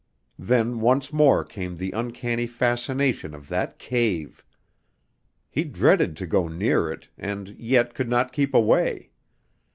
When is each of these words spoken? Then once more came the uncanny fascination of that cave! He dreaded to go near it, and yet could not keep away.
Then 0.39 0.79
once 0.79 1.13
more 1.13 1.43
came 1.45 1.77
the 1.77 1.91
uncanny 1.91 2.47
fascination 2.47 3.35
of 3.35 3.49
that 3.49 3.77
cave! 3.77 4.43
He 5.47 5.63
dreaded 5.63 6.17
to 6.17 6.25
go 6.25 6.47
near 6.47 6.91
it, 6.91 7.09
and 7.19 7.49
yet 7.49 7.93
could 7.93 8.09
not 8.09 8.33
keep 8.33 8.55
away. 8.55 9.11